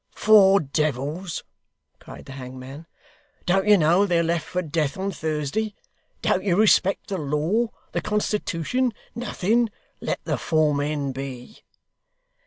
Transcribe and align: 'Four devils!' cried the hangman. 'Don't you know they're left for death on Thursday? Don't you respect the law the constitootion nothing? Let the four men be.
'Four 0.15 0.59
devils!' 0.61 1.43
cried 1.99 2.25
the 2.25 2.31
hangman. 2.31 2.87
'Don't 3.45 3.67
you 3.67 3.77
know 3.77 4.07
they're 4.07 4.23
left 4.23 4.47
for 4.47 4.63
death 4.63 4.97
on 4.97 5.11
Thursday? 5.11 5.75
Don't 6.23 6.43
you 6.43 6.55
respect 6.55 7.09
the 7.09 7.19
law 7.19 7.67
the 7.91 8.01
constitootion 8.01 8.93
nothing? 9.13 9.69
Let 9.99 10.19
the 10.23 10.39
four 10.39 10.73
men 10.73 11.11
be. 11.11 11.59